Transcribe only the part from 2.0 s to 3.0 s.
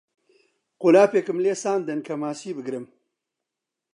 کە ماسی بگرم